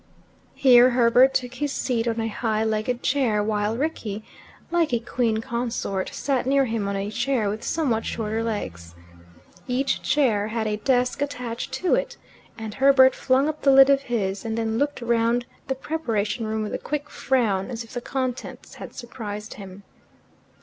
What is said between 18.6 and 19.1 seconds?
had